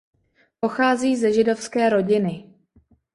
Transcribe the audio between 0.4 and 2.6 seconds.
Pochází ze židovské rodiny.